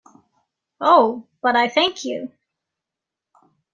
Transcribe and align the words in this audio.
Oh, 0.81 1.27
but 1.43 1.55
I 1.55 1.69
thank 1.69 2.03
you! 2.05 2.31